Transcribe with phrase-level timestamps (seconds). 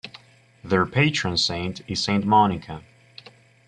[0.63, 2.81] Their patron saint is Saint Monica.